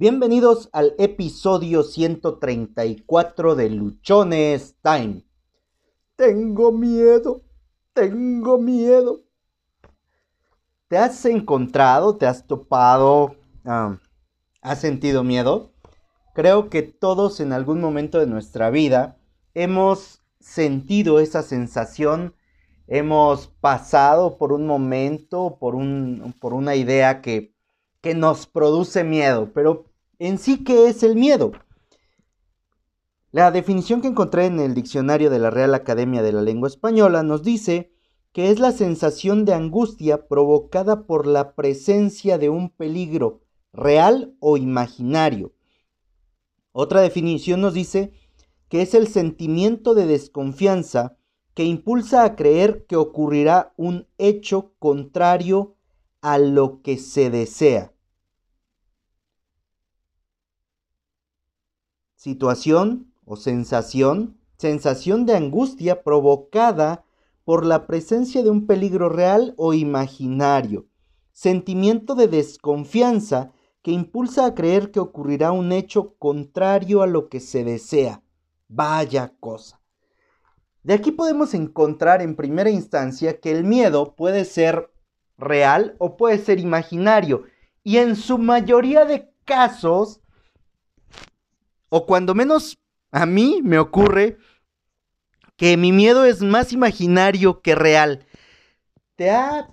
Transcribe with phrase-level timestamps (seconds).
[0.00, 5.26] Bienvenidos al episodio 134 de Luchones Time.
[6.16, 7.42] Tengo miedo,
[7.92, 9.20] tengo miedo.
[10.88, 13.36] ¿Te has encontrado, te has topado,
[13.66, 13.98] ah,
[14.62, 15.74] has sentido miedo?
[16.32, 19.18] Creo que todos en algún momento de nuestra vida
[19.52, 22.34] hemos sentido esa sensación,
[22.86, 27.54] hemos pasado por un momento, por, un, por una idea que,
[28.00, 29.89] que nos produce miedo, pero
[30.20, 31.52] en sí, ¿qué es el miedo?
[33.32, 37.22] La definición que encontré en el diccionario de la Real Academia de la Lengua Española
[37.22, 37.90] nos dice
[38.32, 43.40] que es la sensación de angustia provocada por la presencia de un peligro
[43.72, 45.54] real o imaginario.
[46.72, 48.12] Otra definición nos dice
[48.68, 51.16] que es el sentimiento de desconfianza
[51.54, 55.76] que impulsa a creer que ocurrirá un hecho contrario
[56.20, 57.94] a lo que se desea.
[62.20, 67.02] Situación o sensación, sensación de angustia provocada
[67.46, 70.86] por la presencia de un peligro real o imaginario,
[71.32, 77.40] sentimiento de desconfianza que impulsa a creer que ocurrirá un hecho contrario a lo que
[77.40, 78.22] se desea.
[78.68, 79.80] Vaya cosa.
[80.82, 84.92] De aquí podemos encontrar en primera instancia que el miedo puede ser
[85.38, 87.44] real o puede ser imaginario
[87.82, 90.20] y en su mayoría de casos
[91.90, 92.78] o cuando menos
[93.10, 94.38] a mí me ocurre
[95.56, 98.24] que mi miedo es más imaginario que real.
[99.16, 99.68] ¿Te ha...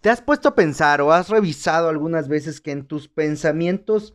[0.00, 4.14] ¿Te has puesto a pensar o has revisado algunas veces que en tus pensamientos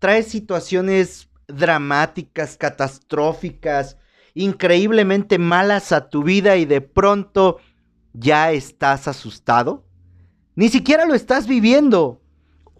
[0.00, 3.98] traes situaciones dramáticas, catastróficas,
[4.34, 7.58] increíblemente malas a tu vida y de pronto
[8.12, 9.86] ya estás asustado?
[10.56, 12.21] Ni siquiera lo estás viviendo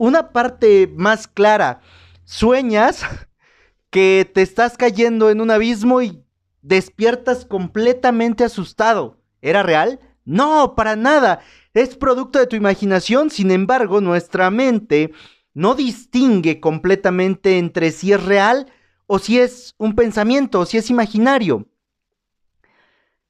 [0.03, 1.81] una parte más clara.
[2.25, 3.05] Sueñas
[3.89, 6.25] que te estás cayendo en un abismo y
[6.61, 9.20] despiertas completamente asustado.
[9.42, 10.01] ¿Era real?
[10.24, 11.39] No, para nada.
[11.73, 13.30] Es producto de tu imaginación.
[13.30, 15.13] Sin embargo, nuestra mente
[15.55, 18.73] no distingue completamente entre si es real
[19.07, 21.69] o si es un pensamiento o si es imaginario.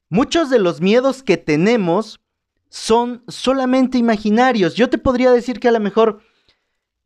[0.09, 2.23] Muchos de los miedos que tenemos
[2.71, 4.75] son solamente imaginarios.
[4.75, 6.23] Yo te podría decir que a lo mejor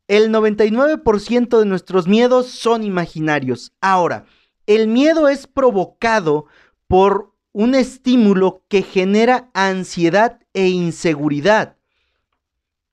[0.09, 3.73] el 99% de nuestros miedos son imaginarios.
[3.81, 4.27] Ahora,
[4.67, 6.47] el miedo es provocado
[6.87, 11.77] por un estímulo que genera ansiedad e inseguridad.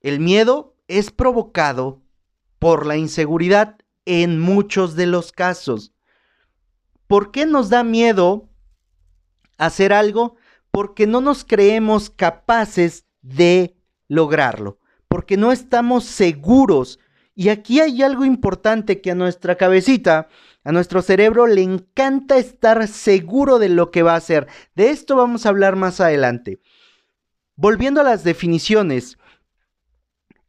[0.01, 2.01] El miedo es provocado
[2.59, 5.93] por la inseguridad en muchos de los casos.
[7.07, 8.49] ¿Por qué nos da miedo
[9.57, 10.35] hacer algo?
[10.71, 13.75] Porque no nos creemos capaces de
[14.07, 16.99] lograrlo, porque no estamos seguros
[17.35, 20.27] y aquí hay algo importante que a nuestra cabecita,
[20.63, 24.47] a nuestro cerebro le encanta estar seguro de lo que va a hacer.
[24.75, 26.59] De esto vamos a hablar más adelante.
[27.55, 29.17] Volviendo a las definiciones,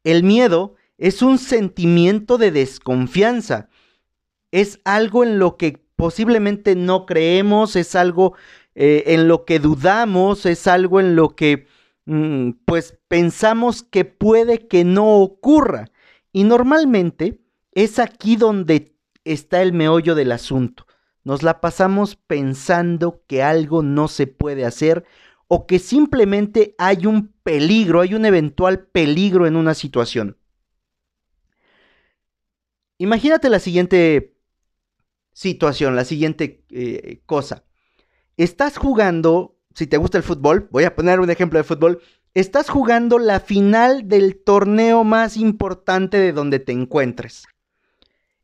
[0.04, 3.68] el miedo es un sentimiento de desconfianza.
[4.52, 8.34] Es algo en lo que posiblemente no creemos, es algo
[8.74, 11.66] eh, en lo que dudamos, es algo en lo que
[12.04, 15.90] mm, pues pensamos que puede que no ocurra.
[16.34, 17.40] Y normalmente
[17.70, 20.84] es aquí donde está el meollo del asunto.
[21.22, 25.04] Nos la pasamos pensando que algo no se puede hacer
[25.46, 30.36] o que simplemente hay un peligro, hay un eventual peligro en una situación.
[32.98, 34.36] Imagínate la siguiente
[35.32, 37.64] situación, la siguiente eh, cosa.
[38.36, 42.02] Estás jugando, si te gusta el fútbol, voy a poner un ejemplo de fútbol,
[42.34, 47.46] estás jugando la final del torneo más importante de donde te encuentres.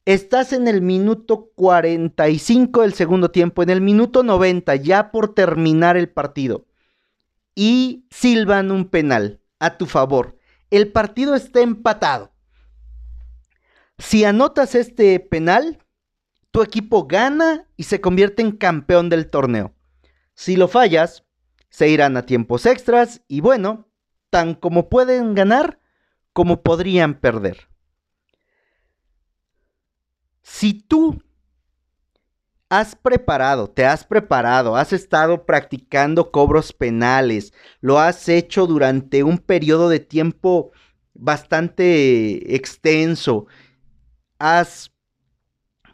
[0.06, 5.96] Estás en el minuto 45 del segundo tiempo, en el minuto 90, ya por terminar
[5.96, 6.66] el partido.
[7.54, 10.38] Y silban un penal a tu favor.
[10.70, 12.32] El partido está empatado.
[13.98, 15.78] Si anotas este penal,
[16.50, 19.74] tu equipo gana y se convierte en campeón del torneo.
[20.34, 21.24] Si lo fallas,
[21.70, 23.88] se irán a tiempos extras y bueno,
[24.28, 25.80] tan como pueden ganar
[26.32, 27.68] como podrían perder.
[30.42, 31.22] Si tú
[32.68, 39.38] has preparado, te has preparado, has estado practicando cobros penales, lo has hecho durante un
[39.38, 40.70] periodo de tiempo
[41.14, 43.46] bastante extenso,
[44.38, 44.92] has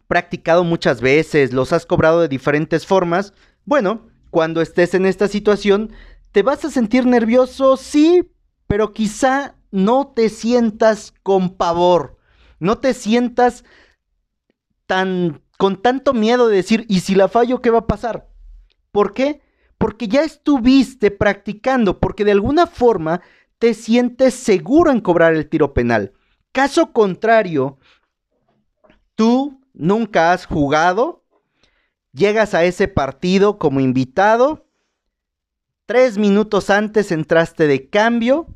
[0.06, 3.32] practicado muchas veces, los has cobrado de diferentes formas,
[3.64, 5.92] bueno, cuando estés en esta situación,
[6.32, 7.76] ¿te vas a sentir nervioso?
[7.76, 8.30] Sí,
[8.66, 12.18] pero quizá no te sientas con pavor,
[12.58, 13.64] no te sientas
[14.86, 18.28] tan con tanto miedo de decir, ¿y si la fallo qué va a pasar?
[18.92, 19.42] ¿Por qué?
[19.78, 23.22] Porque ya estuviste practicando, porque de alguna forma
[23.58, 26.12] te sientes seguro en cobrar el tiro penal.
[26.52, 27.78] Caso contrario,
[29.14, 31.24] tú nunca has jugado,
[32.16, 34.66] llegas a ese partido como invitado,
[35.84, 38.46] tres minutos antes entraste de cambio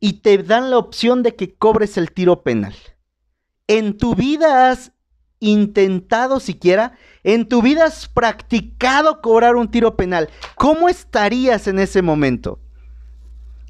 [0.00, 2.74] y te dan la opción de que cobres el tiro penal.
[3.66, 4.92] En tu vida has
[5.40, 10.30] intentado siquiera, en tu vida has practicado cobrar un tiro penal.
[10.56, 12.58] ¿Cómo estarías en ese momento?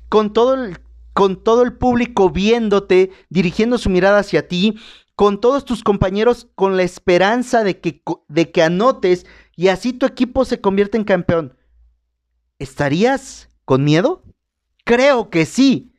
[0.08, 0.78] Con todo el,
[1.12, 4.78] con todo el público viéndote, dirigiendo su mirada hacia ti,
[5.18, 9.26] con todos tus compañeros con la esperanza de que, de que anotes
[9.56, 11.58] y así tu equipo se convierte en campeón.
[12.60, 14.22] ¿Estarías con miedo?
[14.84, 15.92] Creo que sí.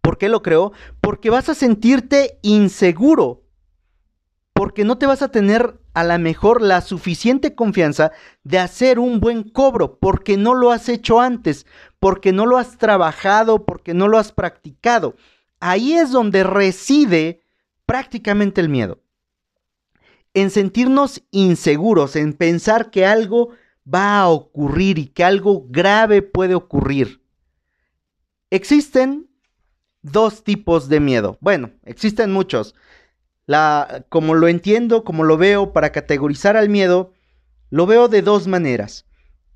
[0.00, 0.72] ¿Por qué lo creo?
[1.02, 3.42] Porque vas a sentirte inseguro
[4.54, 8.12] porque no te vas a tener a la mejor la suficiente confianza
[8.42, 11.66] de hacer un buen cobro, porque no lo has hecho antes,
[11.98, 15.14] porque no lo has trabajado, porque no lo has practicado.
[15.60, 17.42] Ahí es donde reside
[17.86, 19.00] prácticamente el miedo.
[20.34, 23.50] En sentirnos inseguros, en pensar que algo
[23.92, 27.22] va a ocurrir y que algo grave puede ocurrir.
[28.50, 29.28] Existen
[30.02, 31.38] dos tipos de miedo.
[31.40, 32.74] Bueno, existen muchos.
[33.46, 37.12] La, como lo entiendo, como lo veo, para categorizar al miedo,
[37.70, 39.06] lo veo de dos maneras.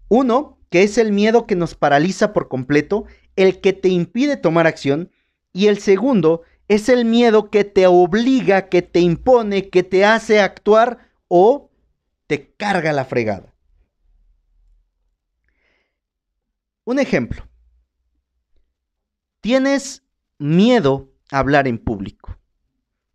[0.09, 3.05] Uno, que es el miedo que nos paraliza por completo,
[3.37, 5.11] el que te impide tomar acción.
[5.53, 10.41] Y el segundo, es el miedo que te obliga, que te impone, que te hace
[10.41, 11.71] actuar o
[12.27, 13.55] te carga la fregada.
[16.85, 17.47] Un ejemplo.
[19.41, 20.03] Tienes
[20.39, 22.41] miedo a hablar en público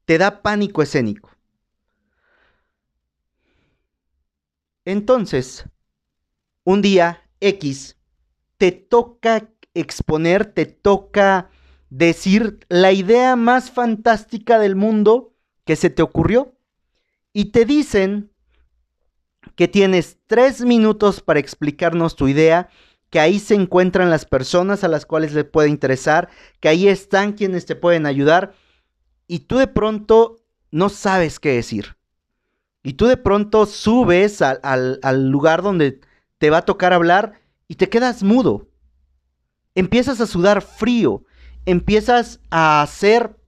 [0.05, 1.31] te da pánico escénico.
[4.85, 5.65] Entonces,
[6.63, 7.97] un día X,
[8.57, 11.49] te toca exponer, te toca
[11.89, 15.33] decir la idea más fantástica del mundo
[15.65, 16.55] que se te ocurrió
[17.33, 18.31] y te dicen
[19.55, 22.69] que tienes tres minutos para explicarnos tu idea,
[23.09, 26.29] que ahí se encuentran las personas a las cuales le puede interesar,
[26.59, 28.53] que ahí están quienes te pueden ayudar
[29.27, 30.37] y tú de pronto
[30.71, 31.95] no sabes qué decir.
[32.83, 36.01] Y tú de pronto subes al, lugar donde
[36.37, 38.67] te va a tocar hablar y te quedas mudo.
[39.73, 41.23] Empiezas a sudar frío,
[41.65, 43.39] empiezas a hacer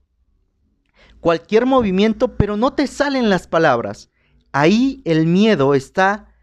[1.20, 4.10] cualquier movimiento, pero no te salen las palabras.
[4.52, 6.34] Ahí el miedo está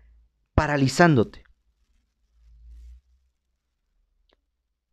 [0.54, 1.44] paralizándote.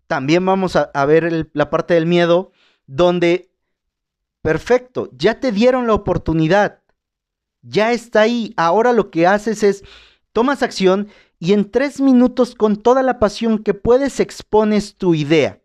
[0.07, 2.53] También vamos a, ver la parte del miedo
[2.87, 3.53] donde
[4.43, 6.83] Perfecto, ya te dieron la oportunidad.
[7.63, 8.53] Ya está ahí.
[8.57, 9.85] Ahora lo que haces es,
[10.33, 11.09] tomas acción
[11.39, 15.62] y en tres minutos con toda la pasión que puedes expones tu idea.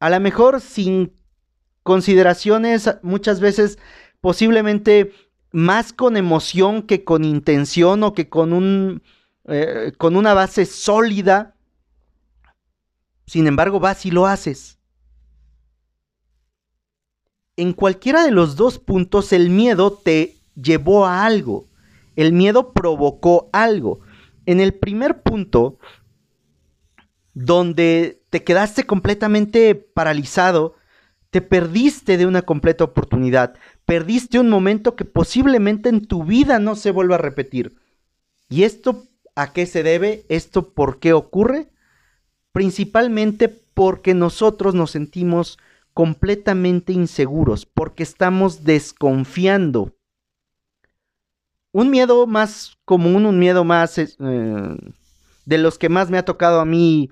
[0.00, 1.12] A lo mejor sin
[1.84, 3.78] consideraciones, muchas veces
[4.20, 5.12] posiblemente
[5.52, 9.02] más con emoción que con intención o que con, un,
[9.44, 11.54] eh, con una base sólida.
[13.26, 14.80] Sin embargo, vas y lo haces
[17.60, 21.66] en cualquiera de los dos puntos el miedo te llevó a algo.
[22.16, 24.00] El miedo provocó algo.
[24.46, 25.78] En el primer punto,
[27.34, 30.76] donde te quedaste completamente paralizado,
[31.30, 33.54] te perdiste de una completa oportunidad.
[33.84, 37.76] Perdiste un momento que posiblemente en tu vida no se vuelva a repetir.
[38.48, 40.24] ¿Y esto a qué se debe?
[40.28, 41.68] ¿Esto por qué ocurre?
[42.52, 45.58] Principalmente porque nosotros nos sentimos
[45.94, 49.94] completamente inseguros porque estamos desconfiando.
[51.72, 56.60] Un miedo más común, un miedo más eh, de los que más me ha tocado
[56.60, 57.10] a mí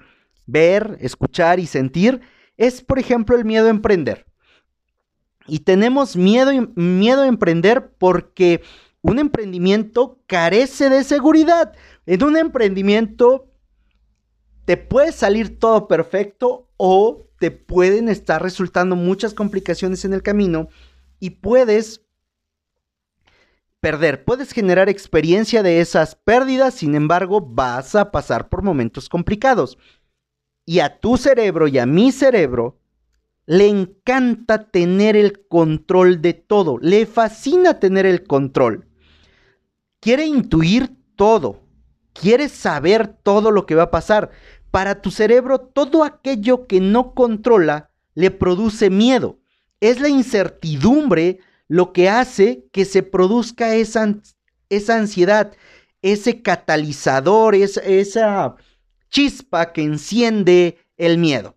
[0.48, 2.20] ver, escuchar y sentir,
[2.56, 4.26] es por ejemplo el miedo a emprender.
[5.46, 8.62] Y tenemos miedo, miedo a emprender porque
[9.00, 11.72] un emprendimiento carece de seguridad.
[12.06, 13.46] En un emprendimiento
[14.64, 20.68] te puede salir todo perfecto o te pueden estar resultando muchas complicaciones en el camino
[21.20, 22.02] y puedes
[23.80, 29.78] perder, puedes generar experiencia de esas pérdidas, sin embargo vas a pasar por momentos complicados.
[30.68, 32.78] Y a tu cerebro y a mi cerebro
[33.46, 38.86] le encanta tener el control de todo, le fascina tener el control.
[39.98, 41.62] Quiere intuir todo,
[42.12, 44.30] quiere saber todo lo que va a pasar.
[44.70, 49.38] Para tu cerebro, todo aquello que no controla le produce miedo.
[49.80, 54.16] Es la incertidumbre lo que hace que se produzca esa,
[54.68, 55.50] esa ansiedad,
[56.02, 58.56] ese catalizador, esa, esa
[59.08, 61.56] chispa que enciende el miedo.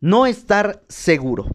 [0.00, 1.46] No estar seguro.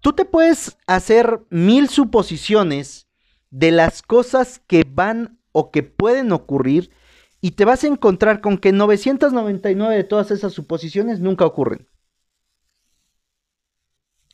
[0.00, 3.06] Tú te puedes hacer mil suposiciones
[3.50, 6.90] de las cosas que van o que pueden ocurrir
[7.40, 11.88] y te vas a encontrar con que 999 de todas esas suposiciones nunca ocurren.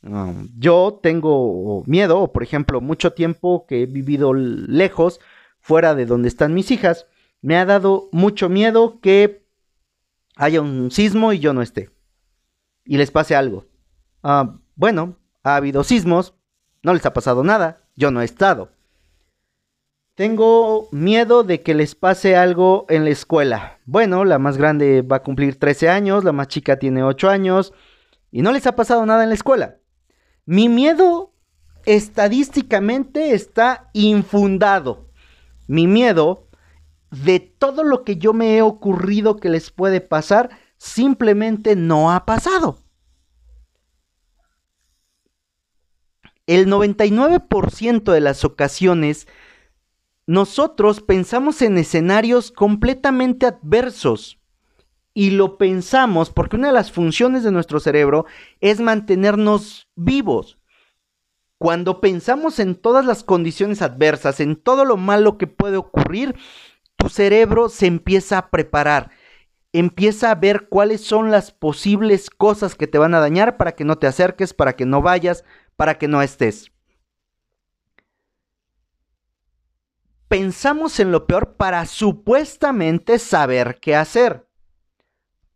[0.01, 5.19] Um, yo tengo miedo, por ejemplo, mucho tiempo que he vivido lejos,
[5.59, 7.05] fuera de donde están mis hijas,
[7.41, 9.45] me ha dado mucho miedo que
[10.35, 11.89] haya un sismo y yo no esté.
[12.85, 13.65] Y les pase algo.
[14.23, 16.33] Ah, bueno, ha habido sismos,
[16.83, 18.71] no les ha pasado nada, yo no he estado.
[20.15, 23.79] Tengo miedo de que les pase algo en la escuela.
[23.85, 27.73] Bueno, la más grande va a cumplir 13 años, la más chica tiene 8 años
[28.29, 29.77] y no les ha pasado nada en la escuela.
[30.45, 31.31] Mi miedo
[31.85, 35.09] estadísticamente está infundado.
[35.67, 36.48] Mi miedo
[37.11, 42.25] de todo lo que yo me he ocurrido que les puede pasar simplemente no ha
[42.25, 42.79] pasado.
[46.47, 49.27] El 99% de las ocasiones
[50.29, 54.39] nosotros pensamos en escenarios completamente adversos.
[55.15, 58.25] Y lo pensamos porque una de las funciones de nuestro cerebro
[58.61, 60.59] es mantenernos vivos.
[61.57, 66.35] Cuando pensamos en todas las condiciones adversas, en todo lo malo que puede ocurrir,
[66.99, 69.09] tu cerebro se empieza a preparar,
[69.71, 73.85] empieza a ver cuáles son las posibles cosas que te van a dañar para que
[73.85, 75.45] no te acerques, para que no vayas,
[75.77, 76.71] para que no estés.
[80.27, 84.47] Pensamos en lo peor para supuestamente saber qué hacer.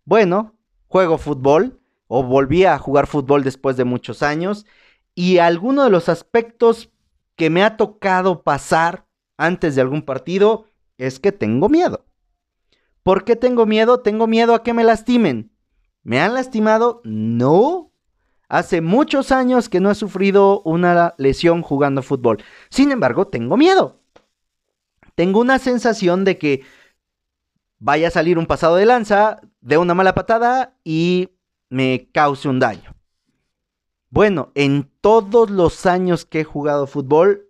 [0.06, 0.56] Bueno,
[0.88, 4.66] juego fútbol o volví a jugar fútbol después de muchos años
[5.14, 6.90] y alguno de los aspectos
[7.36, 9.06] que me ha tocado pasar
[9.38, 12.06] antes de algún partido es que tengo miedo.
[13.04, 14.00] ¿Por qué tengo miedo?
[14.00, 15.52] Tengo miedo a que me lastimen.
[16.04, 17.02] ¿Me han lastimado?
[17.04, 17.92] No.
[18.48, 22.44] Hace muchos años que no he sufrido una lesión jugando fútbol.
[22.70, 24.00] Sin embargo, tengo miedo.
[25.16, 26.64] Tengo una sensación de que
[27.80, 31.30] vaya a salir un pasado de lanza, de una mala patada y
[31.70, 32.96] me cause un daño.
[34.10, 37.50] Bueno, en todos los años que he jugado fútbol,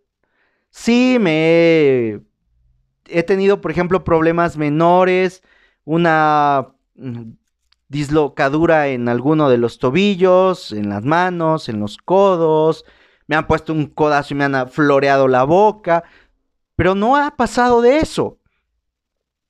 [0.70, 2.22] sí me he
[3.08, 5.44] he tenido, por ejemplo, problemas menores,
[5.86, 7.32] una mm,
[7.90, 12.86] dislocadura en alguno de los tobillos, en las manos, en los codos,
[13.28, 16.04] me han puesto un codazo y me han floreado la boca,
[16.76, 18.40] pero no ha pasado de eso.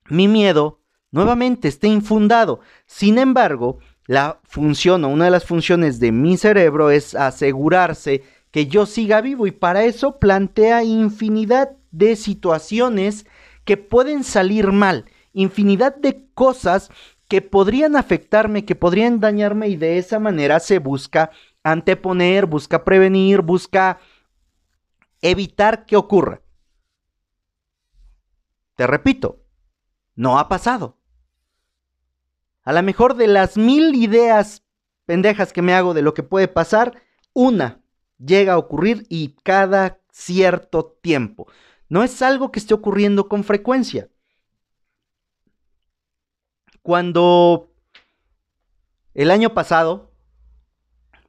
[0.09, 0.81] Mi miedo,
[1.11, 2.59] nuevamente, está infundado.
[2.85, 8.67] Sin embargo, la función o una de las funciones de mi cerebro es asegurarse que
[8.67, 13.25] yo siga vivo y para eso plantea infinidad de situaciones
[13.65, 16.89] que pueden salir mal, infinidad de cosas
[17.27, 21.31] que podrían afectarme, que podrían dañarme y de esa manera se busca
[21.63, 23.99] anteponer, busca prevenir, busca
[25.21, 26.41] evitar que ocurra.
[28.75, 29.43] Te repito,
[30.15, 30.97] no ha pasado.
[32.63, 34.63] A lo mejor de las mil ideas
[35.05, 37.01] pendejas que me hago de lo que puede pasar,
[37.33, 37.81] una
[38.17, 41.47] llega a ocurrir y cada cierto tiempo.
[41.93, 44.09] No es algo que esté ocurriendo con frecuencia.
[46.81, 47.69] Cuando
[49.13, 50.11] el año pasado,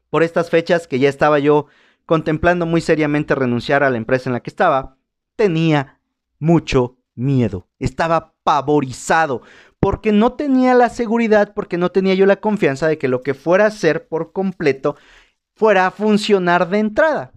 [0.08, 1.66] por estas fechas que ya estaba yo
[2.06, 4.96] contemplando muy seriamente renunciar a la empresa en la que estaba,
[5.36, 6.00] tenía
[6.38, 9.42] mucho miedo, estaba pavorizado,
[9.78, 13.34] porque no tenía la seguridad, porque no tenía yo la confianza de que lo que
[13.34, 14.96] fuera a ser por completo
[15.54, 17.33] fuera a funcionar de entrada.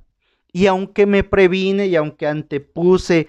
[0.57, 3.27] Y aunque me previne y aunque antepuse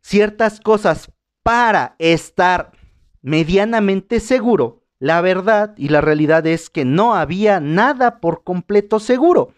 [0.00, 2.72] ciertas cosas para estar
[3.20, 9.52] medianamente seguro, la verdad y la realidad es que no había nada por completo seguro.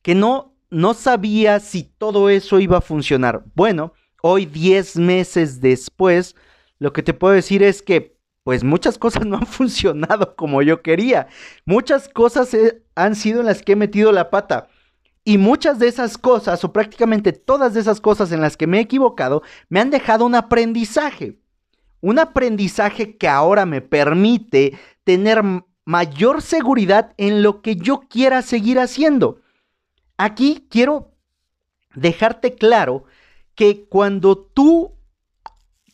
[0.00, 3.42] Que no, no sabía si todo eso iba a funcionar.
[3.56, 6.36] Bueno, hoy 10 meses después,
[6.78, 10.82] lo que te puedo decir es que pues muchas cosas no han funcionado como yo
[10.82, 11.26] quería.
[11.64, 14.68] Muchas cosas eh, han sido en las que he metido la pata.
[15.28, 18.78] Y muchas de esas cosas, o prácticamente todas de esas cosas en las que me
[18.78, 21.40] he equivocado, me han dejado un aprendizaje.
[22.00, 25.42] Un aprendizaje que ahora me permite tener
[25.84, 29.40] mayor seguridad en lo que yo quiera seguir haciendo.
[30.16, 31.10] Aquí quiero
[31.96, 33.02] dejarte claro
[33.56, 34.92] que cuando tú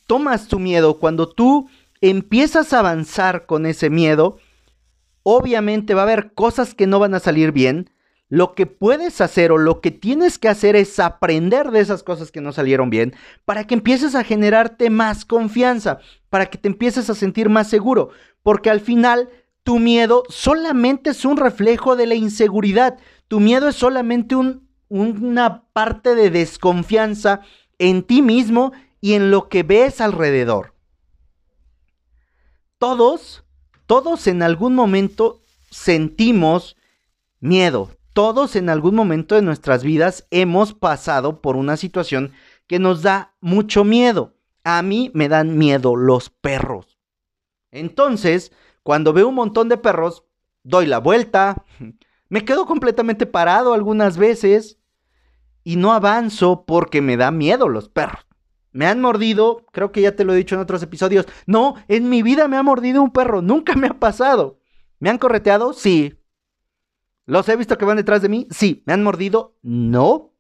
[0.07, 1.71] tomas tu miedo, cuando tú
[2.03, 4.37] empiezas a avanzar con ese miedo,
[5.25, 7.91] Obviamente va a haber cosas que no van a salir bien.
[8.33, 12.33] Lo que puedes hacer o lo que tienes que hacer es aprender de esas cosas
[12.33, 15.99] que no salieron bien para que empieces a generarte más confianza,
[16.31, 18.09] para que te empieces a sentir más seguro,
[18.43, 19.29] porque al final
[19.65, 22.97] tu miedo solamente es un reflejo de la inseguridad,
[23.29, 24.35] tu miedo es solamente
[24.89, 27.43] una parte de desconfianza
[27.79, 28.73] en ti mismo
[29.03, 30.75] y en lo que ves alrededor.
[32.79, 33.45] Todos,
[33.85, 36.79] todos en algún momento sentimos
[37.39, 37.91] miedo.
[38.13, 42.33] Todos en algún momento de nuestras vidas hemos pasado por una situación
[42.67, 44.37] que nos da mucho miedo.
[44.65, 46.99] A mí me dan miedo los perros.
[47.71, 48.53] Entonces,
[48.83, 50.25] cuando veo un montón de perros,
[50.63, 51.65] doy la vuelta,
[52.29, 54.79] me quedo completamente parado algunas veces
[55.65, 58.27] y no avanzo porque me da miedo los perros.
[58.73, 61.27] Me han mordido, creo que ya te lo he dicho en otros episodios.
[61.47, 64.59] No, en mi vida me ha mordido un perro, nunca me ha pasado.
[64.99, 65.73] ¿Me han correteado?
[65.73, 66.22] Sí.
[67.27, 68.47] ¿Los he visto que van detrás de mí?
[68.51, 68.83] Sí.
[68.87, 69.57] ¿Me han mordido?
[69.63, 70.33] No.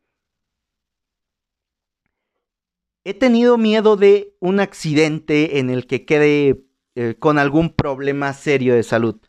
[3.04, 8.74] He tenido miedo de un accidente en el que quede eh, con algún problema serio
[8.74, 9.20] de salud.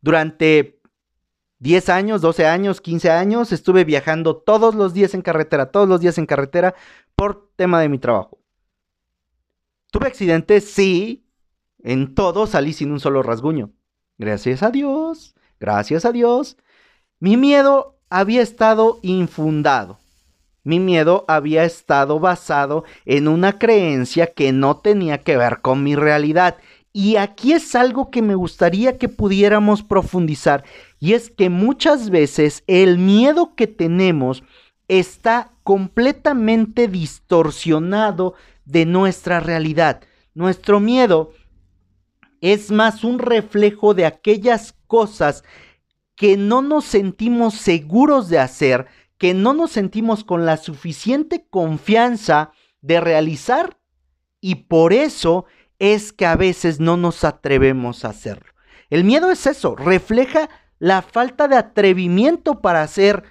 [0.00, 0.80] Durante
[1.60, 6.00] 10 años, 12 años, 15 años, estuve viajando todos los días en carretera, todos los
[6.00, 6.74] días en carretera
[7.14, 8.38] por tema de mi trabajo.
[9.92, 10.70] ¿Tuve accidentes?
[10.70, 11.24] Sí.
[11.84, 13.72] En todo salí sin un solo rasguño.
[14.18, 15.34] Gracias a Dios.
[15.60, 16.56] Gracias a Dios.
[17.22, 20.00] Mi miedo había estado infundado.
[20.64, 25.94] Mi miedo había estado basado en una creencia que no tenía que ver con mi
[25.94, 26.56] realidad
[26.92, 30.64] y aquí es algo que me gustaría que pudiéramos profundizar,
[30.98, 34.42] y es que muchas veces el miedo que tenemos
[34.88, 40.00] está completamente distorsionado de nuestra realidad.
[40.34, 41.30] Nuestro miedo
[42.40, 45.44] es más un reflejo de aquellas cosas
[46.22, 48.86] que no nos sentimos seguros de hacer,
[49.18, 53.76] que no nos sentimos con la suficiente confianza de realizar
[54.40, 55.46] y por eso
[55.80, 58.52] es que a veces no nos atrevemos a hacerlo.
[58.88, 63.24] El miedo es eso, refleja la falta de atrevimiento para hacer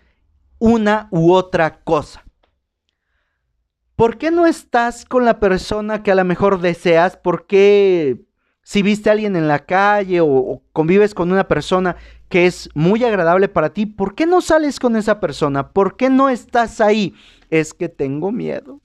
[0.60, 2.26] una u otra cosa.
[3.96, 7.16] ¿Por qué no estás con la persona que a lo mejor deseas?
[7.16, 8.26] ¿Por qué
[8.64, 11.96] si viste a alguien en la calle o, convives con una persona
[12.30, 15.72] que es muy agradable para ti, ¿por qué no sales con esa persona?
[15.72, 17.14] ¿Por qué no estás ahí?
[17.50, 18.82] Es que tengo miedo.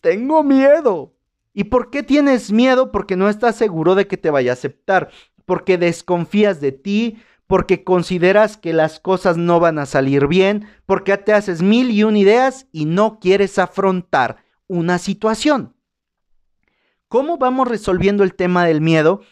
[0.00, 1.14] Tengo miedo.
[1.52, 2.90] ¿Y por qué tienes miedo?
[2.90, 5.10] Porque no estás seguro de que te vaya a aceptar,
[5.44, 11.16] porque desconfías de ti, porque consideras que las cosas no van a salir bien, porque
[11.18, 15.74] te haces mil y un ideas y no quieres afrontar una situación.
[17.10, 19.22] ¿Cómo vamos resolviendo el tema del miedo?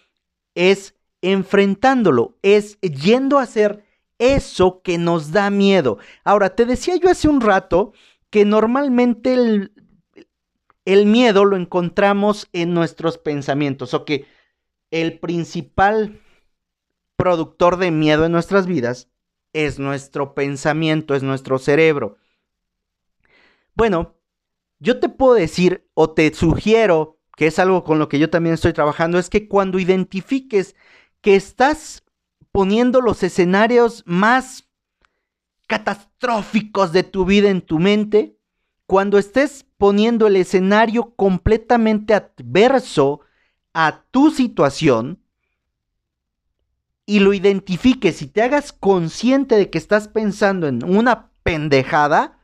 [0.57, 3.85] Es enfrentándolo, es yendo a hacer
[4.19, 5.99] eso que nos da miedo.
[6.25, 7.93] Ahora, te decía yo hace un rato
[8.31, 9.33] que normalmente
[10.85, 14.27] el, miedo lo encontramos en nuestros pensamientos, o que
[14.91, 16.21] el principal
[17.14, 19.09] productor de miedo en nuestras vidas
[19.53, 22.17] es nuestro pensamiento, es nuestro cerebro.
[23.75, 24.17] Bueno,
[24.81, 28.55] yo te puedo decir o te sugiero, que es algo con lo que yo también
[28.55, 30.74] estoy trabajando, es que cuando identifiques
[31.20, 32.03] que estás
[32.51, 34.68] poniendo los escenarios más
[35.68, 38.37] catastróficos de tu vida en tu mente,
[38.87, 43.20] cuando estés poniendo el escenario completamente adverso
[43.72, 45.22] a tu situación
[47.07, 52.40] y lo identifiques y te hagas consciente de que estás pensando en una pendejada,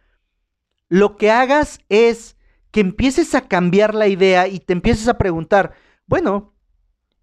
[0.88, 2.37] lo que hagas es
[2.75, 5.73] que empieces a cambiar la idea y te empieces a preguntar,
[6.07, 6.53] bueno,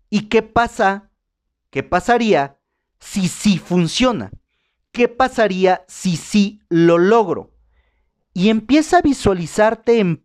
[0.10, 1.12] ¿y qué pasa?
[1.70, 2.58] ¿Qué pasaría
[3.00, 4.32] si sí funciona?
[4.92, 7.52] ¿Qué pasaría si sí lo logro?
[8.34, 10.24] y empieza a visualizarte en,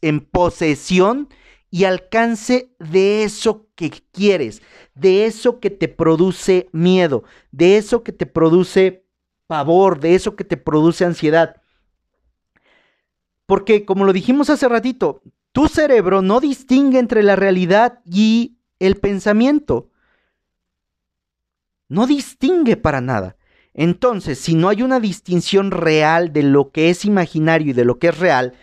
[0.00, 1.28] en posesión
[1.70, 4.62] y alcance de eso que quieres,
[4.94, 9.06] de eso que te produce miedo, de eso que te produce
[9.46, 11.61] pavor, de eso que te produce ansiedad.
[13.46, 18.96] Porque como lo dijimos hace ratito, tu cerebro no distingue entre la realidad y el
[18.96, 19.90] pensamiento.
[21.88, 23.36] No distingue para nada.
[23.74, 27.98] Entonces, si no hay una distinción real de lo que es imaginario y de lo
[27.98, 28.54] que es real,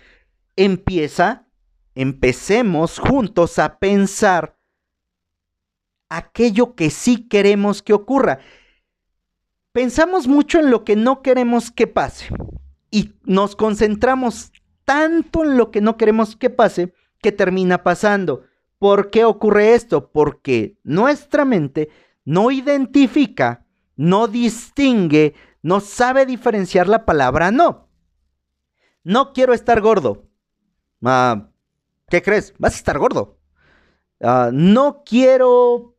[0.56, 1.48] empieza,
[1.96, 4.58] empecemos juntos a pensar
[6.10, 8.40] aquello que sí queremos que ocurra.
[9.72, 12.30] Pensamos mucho en lo que no queremos que pase
[12.92, 14.52] y nos concentramos
[14.90, 18.46] tanto en lo que no queremos que pase que termina pasando.
[18.80, 20.10] ¿Por qué ocurre esto?
[20.12, 21.90] Porque nuestra mente
[22.26, 27.88] no identifica, no distingue, no sabe diferenciar la palabra no.
[29.04, 30.24] No quiero estar gordo.
[31.06, 31.52] Ah,
[32.10, 32.56] ¿Qué crees?
[32.58, 33.38] Vas a estar gordo.
[34.20, 35.98] Ah, no quiero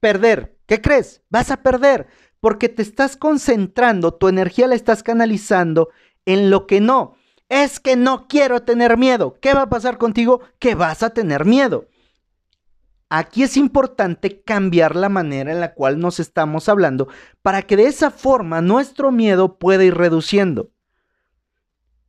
[0.00, 0.58] perder.
[0.66, 1.22] ¿Qué crees?
[1.30, 2.08] Vas a perder.
[2.40, 5.90] Porque te estás concentrando, tu energía la estás canalizando
[6.24, 7.15] en lo que no.
[7.48, 9.38] Es que no quiero tener miedo.
[9.40, 10.40] ¿Qué va a pasar contigo?
[10.58, 11.88] Que vas a tener miedo.
[13.08, 17.06] Aquí es importante cambiar la manera en la cual nos estamos hablando
[17.40, 20.70] para que de esa forma nuestro miedo pueda ir reduciendo.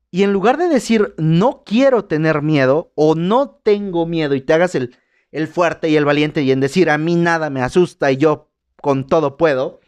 [0.10, 4.54] Y en lugar de decir no quiero tener miedo o no tengo miedo y te
[4.54, 4.98] hagas el,
[5.32, 8.50] el fuerte y el valiente y en decir a mí nada me asusta y yo
[8.82, 9.80] con todo puedo,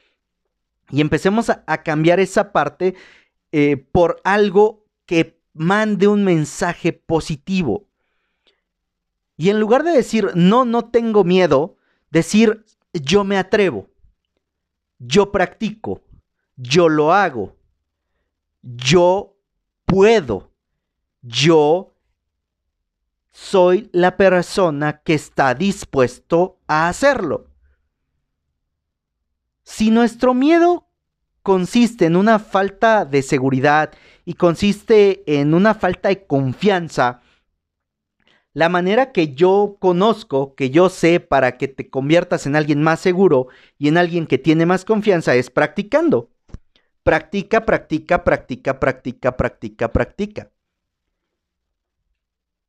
[0.92, 2.96] y empecemos a, cambiar esa parte
[3.52, 7.86] eh, por algo que mande un mensaje positivo.
[9.36, 11.76] Y en lugar de decir no, no tengo miedo,
[12.12, 13.90] decir yo me atrevo,
[15.00, 16.02] yo practico,
[16.56, 17.58] yo lo hago,
[18.62, 19.36] yo
[19.84, 20.50] puedo.
[21.22, 21.94] Yo
[23.32, 27.48] soy la persona que está dispuesto a hacerlo.
[29.64, 30.88] Si nuestro miedo
[31.44, 33.92] consiste en una falta de seguridad
[34.30, 37.24] y consiste en una falta de confianza,
[38.54, 43.00] la manera que yo conozco, que yo sé para que te conviertas en alguien más
[43.00, 43.48] seguro
[43.80, 46.30] y en alguien que tiene más confianza es practicando.
[47.02, 50.52] Practica, practica, practica, practica, practica, practica.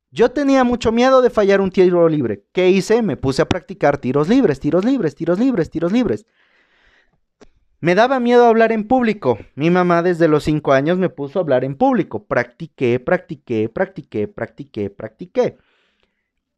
[0.09, 2.43] Yo tenía mucho miedo de fallar un tiro libre.
[2.53, 3.03] ¿Qué hice?
[3.03, 6.25] Me puse a practicar tiros libres, tiros libres, tiros libres, tiros libres.
[7.81, 9.37] Me daba miedo hablar en público.
[9.55, 12.25] Mi mamá desde los cinco años me puso a hablar en público.
[12.25, 15.57] Practiqué, practiqué, practiqué, practiqué, practiqué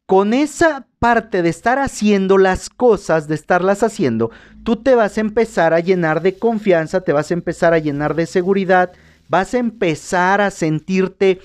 [0.05, 4.31] con esa parte de estar haciendo las cosas, de estarlas haciendo,
[4.63, 8.13] tú te vas a empezar a llenar de confianza, te vas a empezar a llenar
[8.15, 8.91] de seguridad,
[9.27, 11.39] vas a empezar a sentirte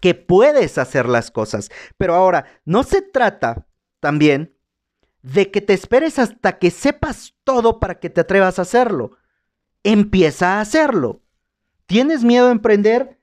[0.00, 1.70] que puedes hacer las cosas.
[1.96, 3.66] Pero ahora, no se trata
[4.00, 4.56] también
[5.22, 9.12] de que te esperes hasta que sepas todo para que te atrevas a hacerlo.
[9.82, 11.22] Empieza a hacerlo.
[11.86, 13.18] ¿Tienes miedo a emprender?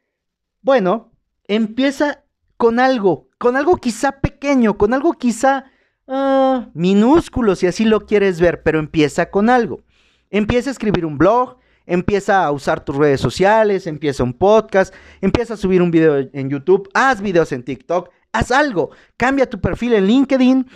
[0.62, 1.12] Bueno,
[1.48, 2.24] empieza
[2.58, 5.66] con algo, con algo quizá pequeño, con algo quizá
[6.08, 9.84] ah, minúsculo, si así lo quieres ver, pero empieza con algo.
[10.30, 15.54] Empieza a escribir un blog, empieza a usar tus redes sociales, empieza un podcast, empieza
[15.54, 19.94] a subir un video en YouTube, haz videos en TikTok, haz algo, cambia tu perfil
[19.94, 20.68] en LinkedIn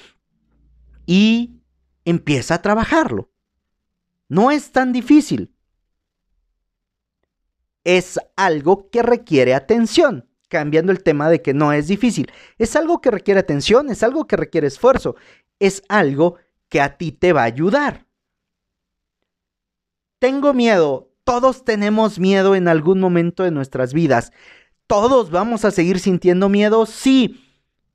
[1.09, 1.63] y
[2.05, 3.31] empieza a trabajarlo.
[4.27, 5.55] No es tan difícil.
[7.83, 12.31] Es algo que requiere atención cambiando el tema de que no es difícil.
[12.59, 15.15] Es algo que requiere atención, es algo que requiere esfuerzo,
[15.57, 16.35] es algo
[16.67, 18.05] que a ti te va a ayudar.
[20.19, 24.31] Tengo miedo, todos tenemos miedo en algún momento de nuestras vidas.
[24.85, 26.85] ¿Todos vamos a seguir sintiendo miedo?
[26.85, 27.48] Sí,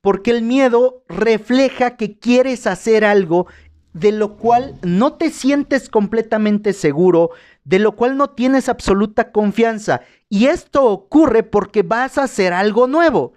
[0.05, 3.47] porque el miedo refleja que quieres hacer algo
[3.93, 7.31] de lo cual no te sientes completamente seguro,
[7.63, 10.01] de lo cual no tienes absoluta confianza.
[10.29, 13.33] Y esto ocurre porque vas a hacer algo nuevo.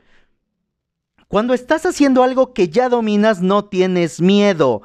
[1.27, 4.83] Cuando estás haciendo algo que ya dominas, no tienes miedo.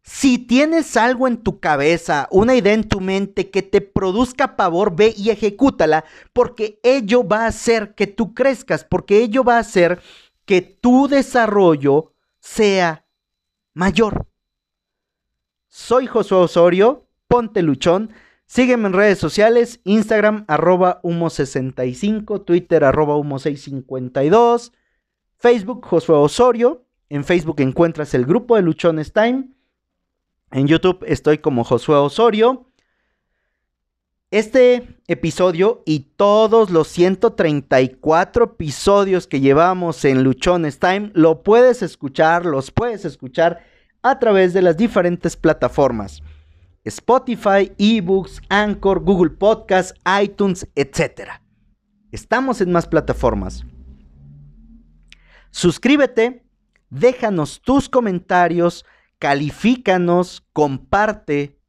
[0.00, 4.96] Si tienes algo en tu cabeza, una idea en tu mente que te produzca pavor,
[4.96, 9.60] ve y ejecútala, porque ello va a hacer que tú crezcas, porque ello va a
[9.60, 10.00] hacer
[10.44, 13.04] que tu desarrollo sea
[13.74, 14.26] mayor.
[15.68, 18.10] Soy Josué Osorio, ponte luchón.
[18.46, 24.72] Sígueme en redes sociales, Instagram arroba humo65, Twitter arroba humo652,
[25.36, 29.50] Facebook Josué Osorio, en Facebook encuentras el grupo de Luchones Time,
[30.52, 32.66] en YouTube estoy como Josué Osorio.
[34.30, 42.46] Este episodio y todos los 134 episodios que llevamos en Luchones Time lo puedes escuchar,
[42.46, 43.66] los puedes escuchar
[44.02, 46.22] a través de las diferentes plataformas.
[46.84, 51.30] Spotify, eBooks, Anchor, Google Podcasts, iTunes, etc.
[52.12, 53.64] Estamos en más plataformas.
[55.50, 56.44] Suscríbete,
[56.88, 58.84] déjanos tus comentarios,
[59.18, 61.59] califícanos, comparte.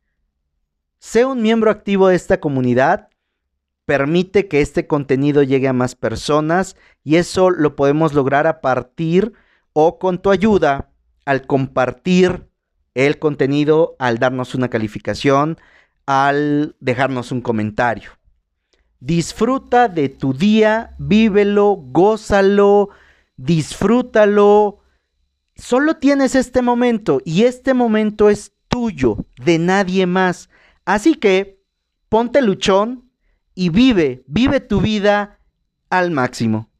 [1.04, 3.10] Sé un miembro activo de esta comunidad.
[3.86, 9.34] Permite que este contenido llegue a más personas y eso lo podemos lograr a partir
[9.74, 10.92] o con tu ayuda
[11.26, 12.48] al compartir
[12.94, 15.58] el contenido, al darnos una calificación,
[16.06, 18.12] al dejarnos un comentario.
[19.00, 22.90] Disfruta de tu día, vívelo, gózalo,
[23.38, 24.82] disfrútalo.
[25.56, 30.48] Solo tienes este momento y este momento es tuyo, de nadie más.
[30.86, 31.62] Así que
[32.10, 33.12] ponte luchón
[33.54, 35.40] y vive, vive tu vida
[35.90, 36.71] al máximo.